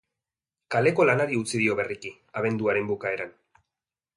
[0.75, 3.37] Kaleko lanari utzi dio berriki, abenduaren bukaeran.